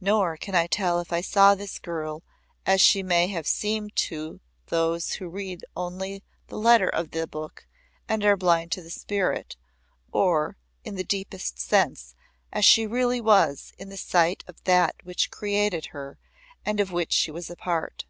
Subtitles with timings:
[0.00, 2.24] Nor can I tell if I saw this girl
[2.66, 7.64] as she may have seemed to those who read only the letter of the book
[8.08, 9.56] and are blind to its spirit,
[10.10, 12.16] or in the deepest sense
[12.52, 16.18] as she really was in the sight of That which created her
[16.64, 18.04] and of which she was a part.